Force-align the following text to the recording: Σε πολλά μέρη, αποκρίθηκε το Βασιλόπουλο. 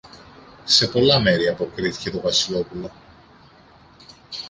Σε 0.63 0.87
πολλά 0.87 1.19
μέρη, 1.19 1.47
αποκρίθηκε 1.47 2.11
το 2.11 2.21
Βασιλόπουλο. 2.21 2.91